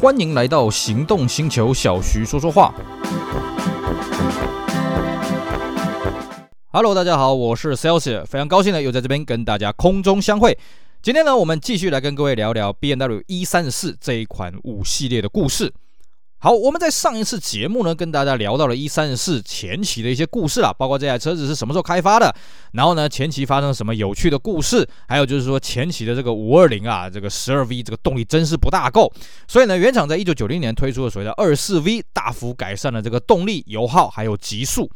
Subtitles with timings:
[0.00, 2.72] 欢迎来到行动星球，小徐说说话。
[6.70, 10.56] Hello，大家好，我是 Celsius，非常高兴呢又在这边跟大家空中相会。
[11.02, 15.72] 今天呢，我们继续来跟各位聊聊 BMW 一三四这一款五系列的故事。
[16.40, 22.32] 好，我们在上一次节目呢，跟大家聊到了一三四前期的一些故事啊，包括这台车子是什么时候开发的，
[22.74, 29.12] 然后呢，前期发生什么有趣的故事，还有就是说前期的这个五二零啊，这个十二 V 这个动力真是不大够，
[29.48, 34.88] 所以呢，原厂在一九九零年推出了所谓的二四 V，大幅改善了这个动力、油耗还有极速。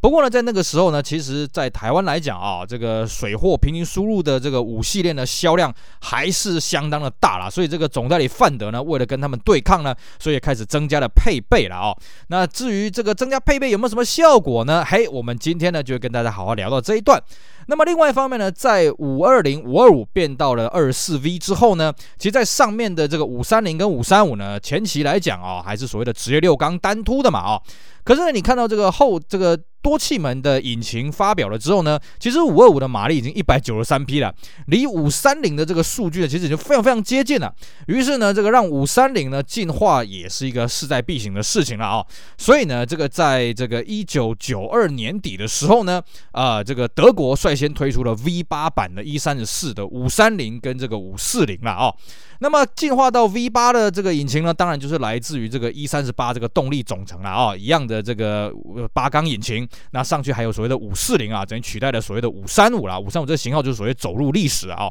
[0.00, 11.96] 不过呢，在那个时候呢，其实，在台湾来讲啊，这个水货平均输入的这个五系列呢销量还是相当的大了，所以这个总代理范德呢，为了跟他们对抗呢，所以开始增加了配备了啊。
[12.28, 14.84] 那至于这个增加配备有没有什么效果呢？
[14.84, 17.20] 嘿，我们今天呢，就跟大家好好聊到这一段。
[17.66, 27.60] 那么另外一方面呢，在五二零、五二五变到了二四 V 之后呢，其实，在上面的这个五三零跟五三五呢，前期来讲啊，还是所谓的职业六缸单凸的嘛啊。
[28.04, 29.58] 可是呢，你看到这个后这个。
[29.82, 34.34] 多气门的引擎发表了之后呢，其实五二五的马力已经一百九十三匹了，
[34.66, 37.54] 离五三零的这个数据呢，其实已经非常非常接近了。
[37.86, 42.04] 于是呢，这个让五三零呢进化也是一个势在必行的事情了啊。
[42.36, 51.94] 所以呢，这个在这个一九九二年底的时候呢，啊，这个德国率先推出了 V 八版的 E 三十四的五三零跟这个五四零了啊。
[52.40, 58.52] 那么进化到 V 八的这个引擎呢，当然就是来自于这个 E 三十八这个动力总成了啊，一样的这个
[58.92, 59.66] 八缸引擎。
[59.92, 63.00] 那上去还有所谓的五四零啊，等于取代了所谓的五三五了。
[63.00, 64.88] 五三五这个型号就是所谓走入历史啊。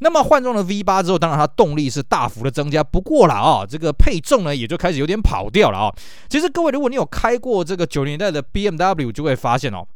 [0.00, 2.82] 那么换装了 V 八之后，当然它动力是大幅的增加。
[2.82, 5.94] 不过了啊，这个配重呢也就开始有点跑掉了啊。
[6.28, 9.86] 其实各位，如果你有开过这个九零年代的 BMW，就会发现哦。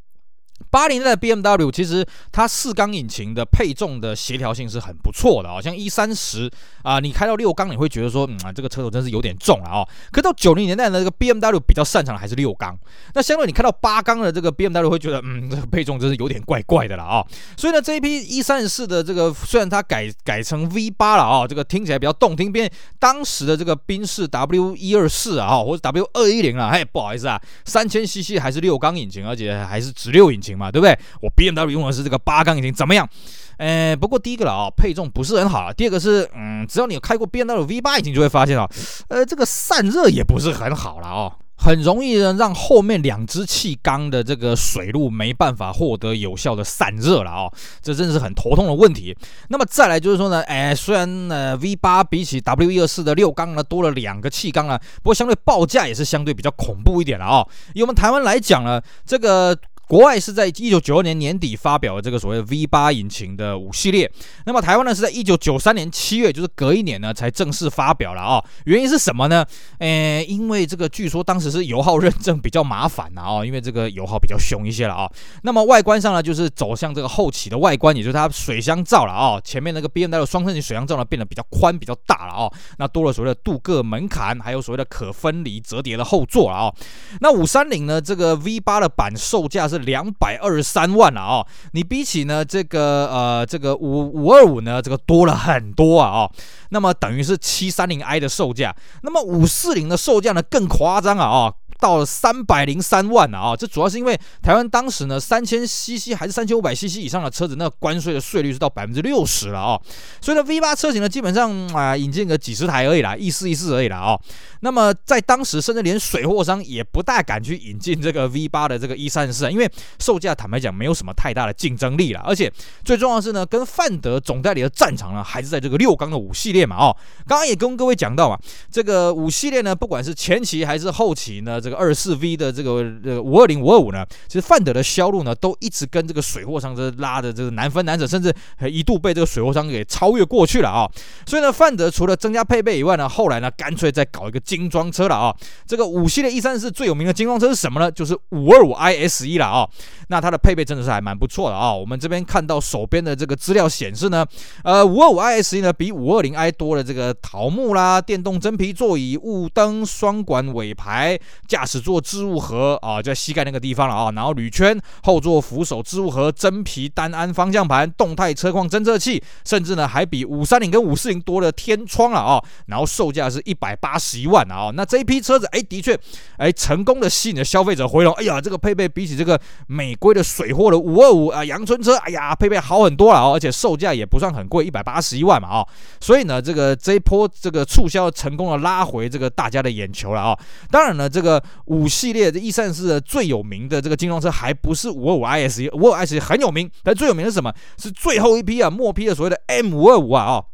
[0.75, 6.51] 八零代的 BMW 其实它四缸引擎的配重的协调性是很不错的啊，像 E 三十
[6.83, 9.87] 啊，你开到六缸你会觉得说，嗯啊，这个车头真是有点重了啊。
[10.11, 12.77] 可到九零年代的这个 BMW 比较擅长的还是六缸，
[13.15, 17.25] 那相对你开到八缸的这个 BMW 会觉得，嗯，这个配重真是有点怪怪的了啊。
[17.57, 22.69] 所以呢，这一批 E 三十四的这个虽然它改改成 V 八了啊，这个听起来比较动听，变
[22.99, 30.64] 当时的这个宾士 W 一二四啊，或者 W 二一零啊，嘿，不好意思啊，三千 CC 还是六缸引擎，而且还是直六引擎嘛。
[30.65, 30.99] 啊，对不对？
[31.21, 33.09] 我 BMW 用的是这个八缸引擎，怎么样？
[33.57, 35.73] 呃，不过第一个了啊，配重不是很好。
[35.73, 38.69] 第二个是，嗯，只要你有开过 BMW V8 引擎，就会发现啊，
[39.09, 49.17] 呃，这个散热也不是很好了哦，很容易呢让后面两只气缸的这个水路没办法获得有效的散热了哦，这真是很头痛的问题。
[49.51, 57.49] 那么再来就是说呢，哎，虽然呢 V8 比起 W124 的六缸呢多了两个气缸啊，不过相对报价也是相对比较恐怖一点了哦。
[57.75, 59.57] 以我们台湾来讲呢，这个。
[59.87, 64.11] 国外是在一九九二年年底发表了这个所谓的 V 八引擎的五系列，
[64.47, 68.43] 那么台湾呢是在一九九三年七月，就是隔一年呢才正式发表了啊。
[68.65, 69.45] 原因是什么呢？
[69.79, 75.11] 诶，因为这个据说当时是油耗认证比较麻烦啊，因为这个油耗比较凶一些了啊。
[75.43, 79.39] 那么外观上呢，就是走向这个后起的外观，也就是它水箱罩了啊。
[79.45, 82.51] 前面那个 BMW 双层型水箱罩呢变得比较宽、比较大了啊。
[82.79, 86.75] 那多了所谓的镀铬门槛，还有所谓的可分离折叠的后座了啊。
[87.21, 89.74] 那五三零呢，这个 V 八的版售价是。
[89.75, 96.31] 是两百二十三万了啊、你比起呢这个呃这个五五二五呢这个多了很多啊啊、
[96.71, 101.55] 那么等于是七三零 i 的售价，那么五四零的售价呢更夸张啊啊！
[101.85, 103.55] 到了三百零三万了啊！
[103.55, 109.79] 这主要是因为台湾当时呢，三千 CC 还是三千五百 CC 以上的车子，那关税的税率是到百分之六十了啊！
[110.19, 114.19] 所以呢，V 八车型呢，基本上啊，引进个几十台而已啦，一四一四而已啦啊！
[114.61, 122.51] 那么在当时，甚至连水货商也不大敢去引进这个 V 八的这个 E 三十四，因为售价坦白讲没有什么太大的竞争力了，而且
[122.83, 126.97] 最重要的是呢，跟范德总代理的战场呢，还是在这个六缸的五系列嘛哦！
[127.29, 128.39] 刚刚也跟各位讲到嘛，
[128.71, 131.74] 这个五系列呢，不管是前期还是后期呢，这个。
[131.75, 138.35] 二四 V 的这个呃五二零五二五呢，其实范德的销路呢都一直跟这个水货商这拉的这个难分难舍，甚至
[138.71, 140.89] 一度被这个水货商给超越过去了啊。
[141.27, 145.35] 所以呢，范德除了增加配备以外呢，后来呢干脆再搞一个精装车了啊。
[145.67, 147.91] 这个五系列 E 三四最有名的精装车是什么呢？
[147.91, 149.69] 就是五二五 ISE 了啊。
[150.09, 151.73] 那它的配备真的是还蛮不错的啊。
[151.73, 154.27] 我们这边看到手边的这个资料显示呢，
[154.63, 175.99] 呃五二五 ISE 呢比五二零 i 多了这个桃木啦、电动真皮座椅、雾灯、双管尾排、驾驶座置物盒啊，在膝盖那个地方了啊，然后铝圈后座扶手置物盒、真皮单安方向盘、动态车况侦测器，甚至呢还比五三零跟五四零多了天窗了啊，然后售价是一百八十一万啊，那这一批车子哎，的确
[176.37, 185.69] 哎成功的吸引了消费者回笼，哎呀，这个配备比起这个美龟的水货的五二五啊阳春车，哎呀，配备好很多了哦，而且售价也不算很贵，一百八十一万嘛哦，
[185.99, 190.39] 所以呢，这个这一波这个促销成功的拉回这个大家的眼球了哦。
[190.71, 197.51] 当然呢，这个五系列的 E34 的最有名的这个金融车还不是五二五 IS，五二五 IS 很有名，但最有名的是什么？
[197.79, 200.45] 是最后一批啊，末批的所谓的 M 五二五啊哦。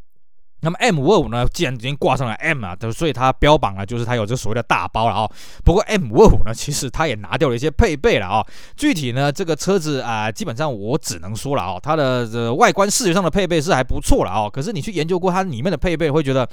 [0.63, 5.31] 那么 M 五二五呢，既然已经挂上了 M 啊，所以它标榜了就是它有这所谓的大包了啊、
[5.65, 8.47] 不过 M 五二五呢，其实它也拿掉了一些配备了啊、
[8.77, 14.51] 具体呢，这个车子啊、基本上我只能说了啊、哦，它的这外观视觉上的配备是还不错了啊、哦。
[14.51, 16.49] 可是你去研究过它里面的配备，会觉得，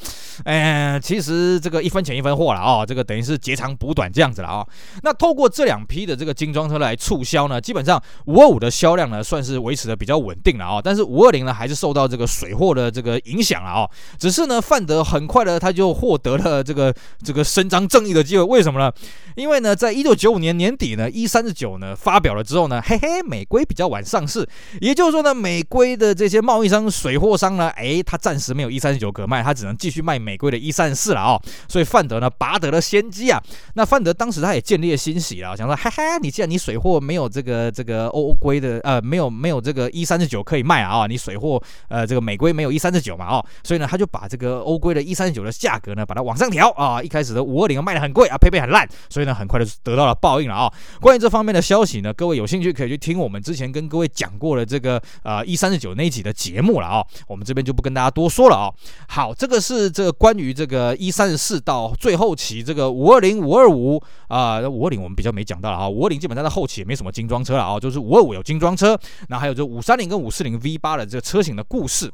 [0.46, 2.86] 哎、其实这个一分钱一分货了啊、哦。
[2.86, 4.68] 这个等于是截长补短这样子了啊、哦。
[5.04, 10.82] 那透过这两批的这个精装车来促销呢，基本上五二五的销量呢，算是维持的比较稳定了啊、哦。
[10.84, 13.90] 但是五二零呢，还是受到这个水货的这个影响了啊、哦。
[14.18, 18.44] 只是呢，范德很快的，他就获得了这个这个伸张正义的机会。
[18.44, 18.92] 为什么呢？
[19.36, 24.48] 因为呢，在一九九五年年底呢一三十九呢发表了之后呢，嘿嘿，美龟比较晚上市，
[24.82, 31.42] 也就是说呢，美龟的这些贸易商、水货商呢，哎，他暂时没有一三十九可卖，他只能继续卖美龟的一三四了啊、哦。
[31.68, 33.42] 所以范德呢拔得了先机啊。
[33.76, 47.02] 那范德当时他也见猎心喜了，想说，嘿嘿，你既然你水货没有这个这个欧龟的呃，没有没有这个一三十九可以卖啊，你水货呃这个美龟没有一三十九嘛啊，所以呢，他就把这个欧规的 E 三十九的价格呢把它往上调啊。
[47.02, 50.74] 一开始的五二零卖的很贵啊，配备很烂，所以呢，很快就得到了报应了啊！
[51.00, 58.74] 关于这方面的消息呢，各位有兴趣可以去听我们之前跟各位讲过的这个呃 E 三十九那一集的节目了啊，我们这边就不跟大家多说了啊。
[59.08, 69.00] 好，这个是这个关于这个 E 三十四到最后期这个五二零五二五啊，五二零我们比较没讲到了啊，五二零基本上在后期也没什么精装车了啊，就是五二五有精装车，
[69.30, 72.12] 那还有这五三零跟五四零 V 八的这个车型的故事。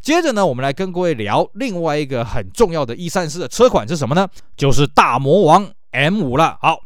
[0.00, 4.28] 接着呢，我们来跟各位聊另外一个很重要的 E 三四的车款是什么呢？
[4.56, 6.58] 就是大魔王 M 五了。
[6.60, 6.78] 好。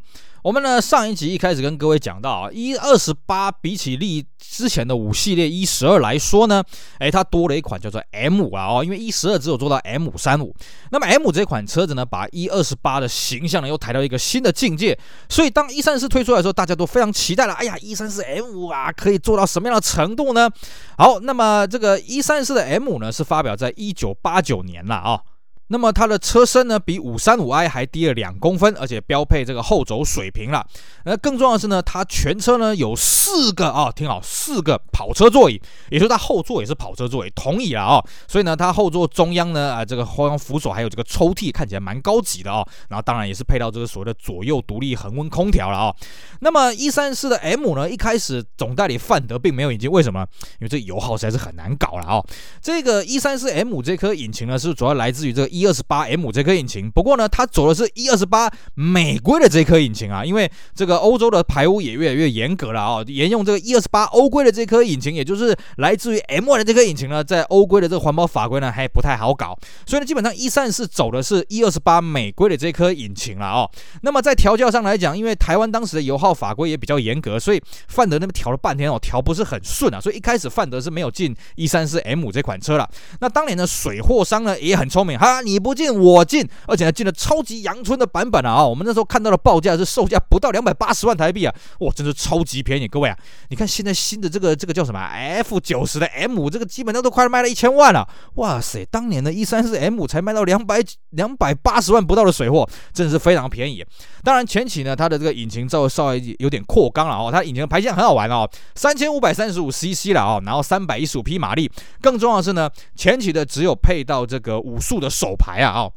[0.46, 6.62] 我们呢，上一集一开始跟各位讲到啊一二十八比起历之前的五系列一十二来说呢，
[7.00, 10.54] 哎，它多了一款叫做 M 五啊哦，因为一十二只有做到 M 五三五，
[10.92, 14.96] 那么 M 这款车子呢，把一二十八的形象呢又抬到一个新的境界，
[15.28, 17.54] 所以当一三四推出来的时候，大家都非常期待了。
[17.54, 20.48] 哎呀一三四 M 五啊，可以做到什么样的程度呢？
[20.96, 25.20] 好，那么这个一三四的 M 五呢，是发表在一九八九年了啊。
[25.68, 30.64] 那么它的车身呢，比五三五 i 还低了两公分，而且标配这个后轴水平了。
[31.04, 35.60] 那更重要的是呢，它全车呢有四个啊，听好，四个跑车座椅，
[35.90, 38.00] 也就是它后座也是跑车座椅，同椅了啊。
[38.28, 42.64] 所以呢，它后座中央呢啊，这个后方扶手还有这个抽屉，看起来蛮高级的啊。
[42.88, 45.92] 然后当然也是配到这个所谓的左右独立恒温空调了啊。
[46.40, 50.24] 那么一三四的 M 呢，一开始总代理范德并没有引进，为什么？
[50.60, 52.22] 因为这油耗实在是很难搞了啊。
[52.62, 55.55] 这个一三四 M 这颗引擎呢，是主要来自于这个。
[55.56, 69.56] 一二十八 M 这颗引擎，不过呢，它走的是一二十八美规的这颗引擎啊，因为这个欧洲的排污也越来越严格了啊，沿用这个一二十八欧规的这颗引擎，也就是来自于 M1 的这颗引擎呢，在欧规的这个环保法规呢还不太好搞，
[69.86, 73.68] 所以呢，基本上一三四走的是一二十八美规的这颗引擎了啊。
[74.02, 82.88] 那么在调教上来讲，因为台湾当时的油耗法规也比较严格，所以范德那边调了半天哦，调不是很顺啊，所以一开始范德是没有进一三四 M 这款车了。
[83.20, 88.66] 那当年的水货商呢也很聪明哈，你不进我进，而且还进了超级阳春的版本啊！
[88.66, 92.88] 我们那时候看到的报价是售价不到两百八十万台币啊，哇，真是超级便宜！
[92.88, 93.16] 各位啊，
[93.48, 98.84] 你看现在新的这个这个叫什么 F 九十的 M，这个基本上都快卖了一千万了，哇塞！
[98.90, 103.84] 当年的一三四 M 才卖到两百两百八十万不到的水货，真的是非常便宜。
[104.26, 115.92] 当然前期呢，它的这个引擎稍稍微有点扩缸了哦，它引擎的排量很好玩哦，三千五百三十五 CC 了哦，然后三百一十五匹马力，更重要的是呢，前期的只有配到这个五速的手排啊哦。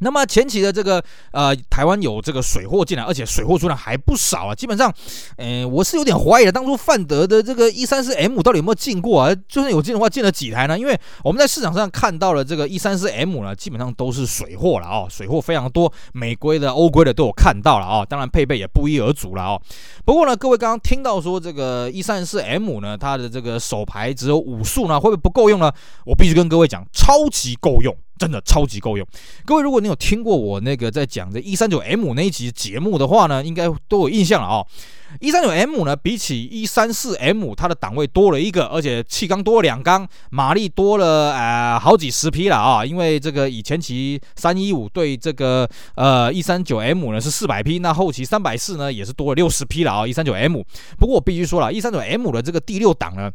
[0.00, 1.02] 那么前期的这个
[1.32, 4.54] 呃，台湾有这个水货进来，而且水货数量还不少啊。
[4.54, 4.92] 基本上，
[5.36, 9.34] 呃，我是有点怀疑的，当初范德的这个一三四 M 到底有没有进过啊？
[9.48, 10.78] 就算有进的话，进了几台呢？
[10.78, 18.04] 因为我们在市场上看到了这个一三四 M 呢，基本上都是水货了啊，水货非常多，美规的、欧规的都有看到了啊。
[18.04, 19.60] 当然配备也不一而足了啊。
[20.04, 25.70] 不过呢，各位刚刚听到说这个一三四 M 呢，它的这个手排只有五速呢，会不会不够用呢？
[26.06, 27.94] 我必须跟各位讲，超级够用。
[28.20, 29.06] 真的超级够用，
[29.46, 34.66] 各位，如果你有听过我那个在讲的一三九 M 那一集节目的话呢，应该都有印象了啊、
[35.18, 42.84] 一三九 M 呢，比起一三四 M，它的档位多了一个，而且气缸多了两缸，马力多了呃好几十匹了啊。
[42.84, 50.06] 因为这个以前期三一五对这个呃一三九 M 呢是四百匹，那后期三百四呢也是多了六十匹了啊。
[50.06, 50.62] 一三九 M，
[50.98, 53.30] 不过我必须说了一三九 M 的这个第六档呢。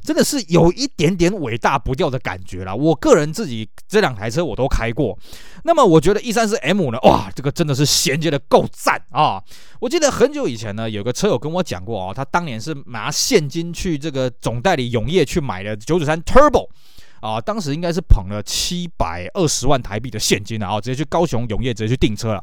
[0.00, 2.74] 真的是有一点点尾大不掉的感觉了。
[2.74, 5.18] 我个人自己这两台车我都开过，
[5.64, 9.42] 那么我觉得一三四 M 呢，哇，这个真的是衔接的够赞啊！
[9.80, 16.68] 我记得很久以前呢，有个车友跟我讲过哦，他当年是拿现金去这个总代理永业去买的九九三 Turbo。
[17.20, 22.42] 啊，当时应该是捧了七百二十万台币的现金啊，直接去高雄永业直接去订车了。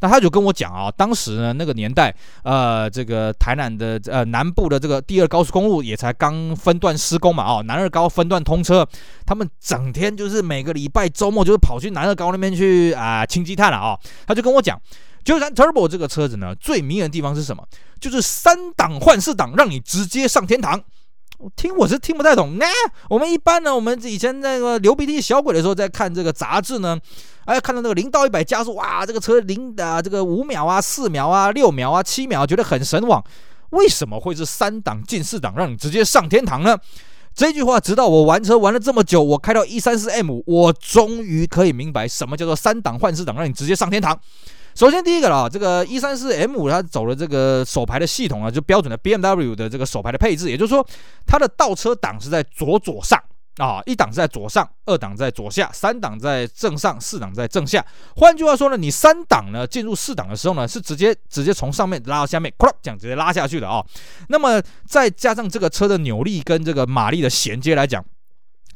[0.00, 8.86] 那他就跟我讲啊，当时呢那个年代，呃，这个台南的呃南部的这个第二高速公路也才刚分段施工嘛，哦，南二高分段通车，
[9.26, 13.98] 他们整天就是每个礼拜周末就是跑去南二高那边去啊清积碳了啊。
[14.26, 14.80] 他就跟我讲，
[15.24, 17.66] 九九三 Turbo 这个车子呢，最迷人的地方是什么？
[18.00, 20.82] 就是三档换四档，让你直接上天堂。
[21.44, 22.64] 我听我是听不太懂，那、
[23.10, 26.98] 我们一般呢，我们以前那个流鼻涕小鬼的时候，在看这个杂志呢，
[27.44, 33.22] 哎，看到那个零到一百加速，哇，这个车零、啊、这个五秒啊、四秒啊、六秒啊、七秒，觉得很神往。
[33.70, 36.78] 为什么会是三档进四档，让你直接上天堂呢？
[37.34, 44.18] 这句话，直到我玩车玩了这么久，我开到一三四 M，我终于可以明白什么叫做三档换四档，让你直接上天堂。
[44.74, 50.84] 首先，第一个啦，这个一三四 M 五它走了这个手排的系统啊，就标准的 BMW 的这个手排的配置，也就是说，
[51.24, 53.16] 它的倒车档是在左左上
[53.58, 57.84] 啊，一档在左上，二档在左下，三档在正上，四档在正下。
[58.16, 62.52] 换句话说呢，你三档呢进入四档的时候呢，是直接直接从上面拉到下面，
[62.82, 63.80] 这样直接拉下去的啊。
[64.28, 68.04] 那么再加上这个车的扭力跟这个马力的衔接来讲。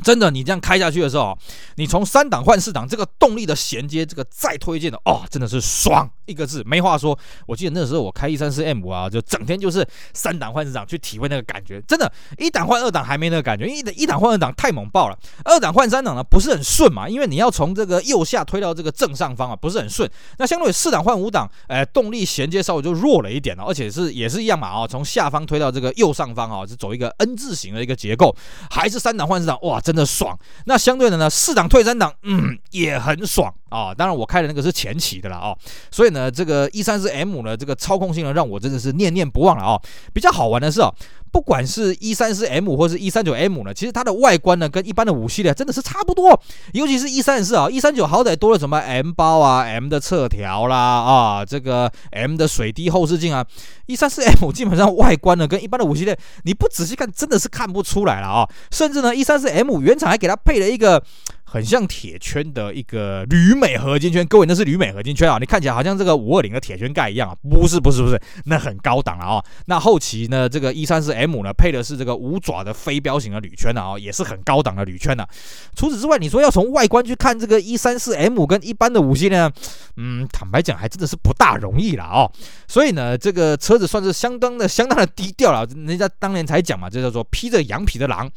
[0.05, 1.39] 真的，你这样开下去的时候，
[1.77, 6.09] 你从三档换四档，这个动力的衔接，这个再推荐的哦，真的是爽。
[6.29, 7.19] 一个字，没话说。
[7.47, 11.81] 我记得那时候我开一三四 M 啊，就整天就是三档换四档去体会那个感觉。
[11.89, 15.19] 真的，一档换二档还没那个感觉，因为一档换二档太猛爆了。
[15.45, 20.09] 二档换三档呢不是很顺嘛，因为你要从这个右下推到这个正上方啊，不是很顺。
[20.37, 28.33] 那相对于四档换五档，哎，动力衔接稍微就弱了一点了，而且是也是一样嘛啊，从下方推到这个右上方啊，是走一个 N 字形的一个结构，
[28.71, 29.81] 还是三档换四档哇。
[29.89, 33.95] 真的爽，那相对的呢，四档退三档，嗯，也很爽啊。
[33.95, 35.57] 当然，我开的那个是前期的了啊，
[35.91, 39.81] 所以呢，呃这个一三四 M 呢，这个操控性呢，让我真的是念念不忘了啊。
[40.13, 40.93] 比较好玩的是啊。
[41.31, 46.41] 不管是一三四 M 或是一三九 M 呢，其实它的外观呢跟一般的五系列真的是差不多，
[46.73, 53.45] 尤其是一三四啊，一三九好歹多了什么 M 包啊、M 的侧条啦啊，这个 M 的水滴后视镜啊，
[53.85, 61.05] 一三四 M 基本上外观呢跟一般的五系列你不仔细看真的是看不出来了啊，甚至呢一三四 M 原厂还给它配了一个。
[61.51, 69.45] 很像铁圈的一个铝镁合金圈，各位那是铝镁合金圈啊，你看起来好像这个五二零的铁圈盖一样啊，不是不是不是，那很高档了啊。
[69.65, 75.27] 那后期呢，这个一三四 M 呢配的是这个五爪的飞镖型的铝圈啊，也是很高档的铝圈啊。
[75.75, 79.51] 除此之外，你说要从外观去看这个一三四 M 跟一般的五系呢，
[79.97, 82.31] 嗯，坦白讲还真的是不大容易了啊。
[82.67, 88.31] 所以呢，这个车子算是相当的相当的低调了，人家当年才讲嘛，这叫做披着羊皮的狼。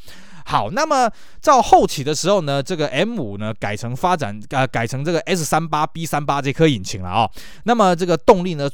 [0.52, 1.10] 好，那么
[1.42, 7.30] 到后期的时候呢，这个 M 五呢改成发展呃改成这个 S 三八 B 三八这颗引擎了啊、
[7.64, 8.70] 那么这个动力呢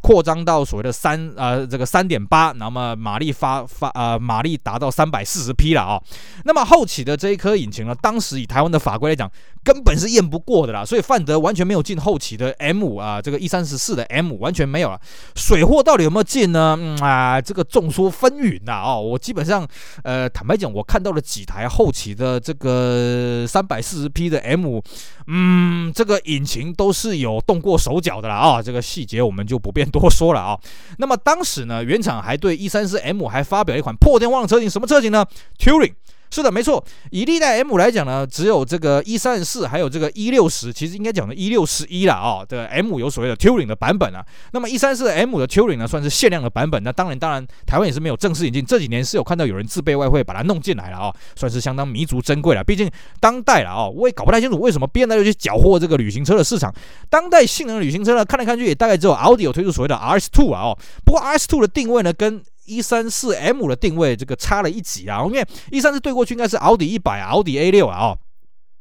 [0.00, 6.00] 扩张到所谓的三呃这个三点八，那么马力发发呃马力达到三百四十匹了啊、
[6.44, 9.30] 那么后起的这一颗引擎呢，当时以台湾的法规来讲。
[9.64, 15.00] 根本是验不过的啦，所以范德完全没有进后起的 M 五啊，这个 E 三十四的 M 五完全没有了。
[15.34, 16.78] 水货到底有没有进呢？
[17.00, 19.00] 啊，这个众说纷纭呐哦。
[19.00, 19.66] 我基本上，
[20.02, 24.78] 呃，坦白讲，我看到了几台后起的这个三百四十匹的 M，
[25.26, 30.58] 嗯，这个引擎都是有动过手脚的了啊、这个细节我们就不便多说了啊、
[30.98, 35.24] 那么当时呢，原厂还对一三四 M 还发表一款破天荒的车型，什么车型呢
[35.58, 35.94] ？Turing。
[36.34, 36.84] 是的，没错。
[37.12, 42.44] 以历代 M 来讲呢，只有这个一三四，还有这个一六十，其实应该讲的一六十一了啊。
[42.44, 44.26] 这个 M 有所谓的 Touring 的版本啊。
[44.50, 46.82] 那么一三四 M 的 Touring 呢，算是限量的版本。
[46.82, 48.66] 那当然，当然，台湾也是没有正式引进。
[48.66, 52.64] 这几年是有看到有人自备外汇把它弄进来了啊，算是相当弥足珍贵了。
[52.64, 56.74] 毕竟当代了啊，我也搞不太清楚为什么 BMW 去搅和这个旅行车的市场。
[57.08, 60.62] 当代性能旅行车呢，看来看去也大概只有奥迪有推出所谓的 RS Two 啊。
[60.62, 68.18] 哦，不过 RS Two 的定位呢，跟一三四 M 的定位这个差了一级啊，因为一三四对过去应该是奥迪一百、奥迪 A 六啊哦。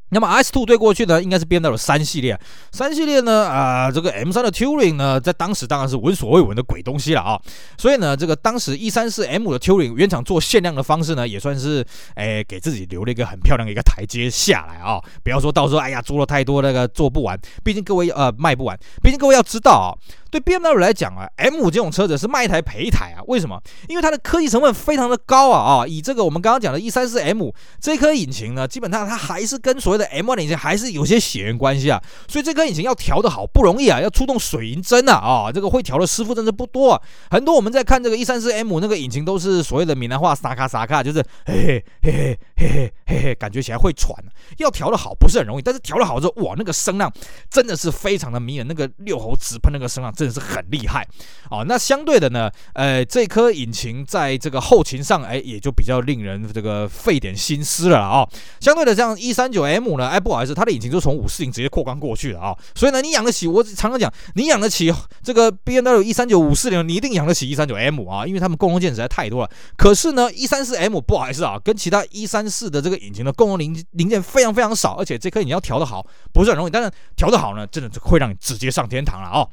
[0.10, 2.40] 那么 S Two 对过去呢，应该是编到了三系列，
[2.72, 7.42] 三系列呢，啊、这个 M 三的 Touring 呢，在当时当然是闻所未闻的鬼东西了啊，
[7.80, 19.98] 所以呢，这个当时一三四 M 的 Touring 原厂做限量的方式呢，也算是哎给自己留了一个很漂亮的一个台阶下来啊，不要说到时候哎呀做了太多那个做不完，毕竟各位呃卖不完，毕竟各位要知道啊。
[20.34, 23.22] 对 BMW 来讲啊，M 五这种车子是卖一台赔一台啊。
[23.28, 23.62] 为什么？
[23.88, 25.88] 因为它的科技成分非常的高啊啊！
[25.88, 32.02] 以这个我们刚刚讲的 E34 M 这颗引擎呢，基本上它还是跟所谓的 M 二引擎还是有些血缘关系啊。
[32.28, 35.52] 所以这颗引擎要调的好不容易啊，要出动水银针呐啊！
[35.54, 37.02] 这个会调的师傅真的不多啊。
[37.30, 44.12] 很多我们在看这个 E34 M 那个引擎都是所谓的闽南话撒卡撒卡，就是嘿嘿嘿嘿嘿嘿嘿，感觉起来会喘。
[44.58, 47.14] 要调的好不是很容易，但是调的好之后，哇，那个声浪
[47.52, 50.23] 真的是非常的迷人，那个六喉直喷那个声浪真。
[50.24, 51.06] 真的是很厉害
[51.50, 51.66] 哦。
[51.68, 58.28] 那相对的呢，呃，这颗引擎在这个后勤上，哎，也就比较令人这个费点心思了啊、
[58.60, 69.50] 相对的，像 E39M 呢，哎，不好意思，它的引擎就从五四零直接扩缸过去了啊、所以呢，你养得起，我常常讲，你养得起这个 BMW E39 五四零，你一定养得起 E39M 啊，因为他们共用件实在太多了。
[69.78, 76.70] 可是呢，E34M 不好意思啊，跟其他 E34 的这个引擎的共用零零件非常非常少，而且这颗你要调得好，不是很容易。
[76.70, 79.48] 但是调得好呢，真的会让你直接上天堂了啊、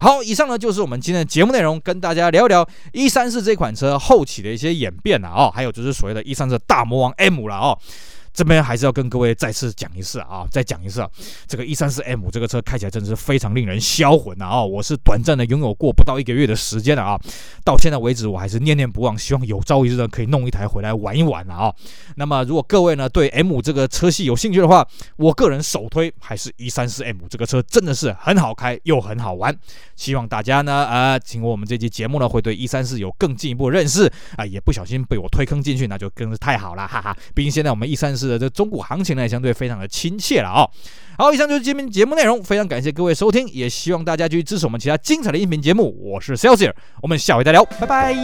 [0.00, 7.78] 好，以上呢就是我们今天的节目内容，跟大家聊一聊一三四这款车后期的一些演变了啊、哦，还有就是所谓的一三四大魔王 M 了哦。
[8.36, 11.08] 这边还是要跟各位再次讲一次啊，再讲一次啊，
[11.46, 14.62] 这个 E34M 这个车开起来真的是非常令人销魂啊！
[14.62, 17.18] 我是短暂的拥有过不到一个月的时间了啊，
[17.64, 21.74] 到现在为止我还是念念不忘，希望有朝一日呢可以弄一台回来玩一玩了啊。
[22.16, 29.56] 那么如果各位呢对 M 这个车系有兴趣的话，我个人首推还是 E34M 这个车，真的是很好开又很好玩。
[29.94, 37.16] 希望大家呢呃，经过我们这期节目呢，会对 E34 有更进一步认识啊，也不小心被我推坑进去，那就更是太好了，哈哈。
[37.34, 37.88] 毕竟现在我们
[38.38, 40.66] 这中股行情呢，相对非常的亲切了啊、
[41.18, 45.96] 好，以上就是今天节目内容，非常感谢各位收听，也希望大家继续支持我们其他精彩的音频节目。
[46.02, 48.14] 我是 Celsius，我们下回再聊，拜拜。